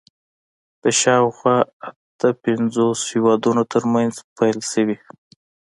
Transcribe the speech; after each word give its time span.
د 0.83 0.85
شاوخوا 1.01 1.57
اته 1.89 2.29
پنځوس 2.43 2.99
هېوادونو 3.13 3.63
تر 3.73 3.83
منځ 3.93 4.13
پیل 4.37 4.59
شوي 4.71 4.97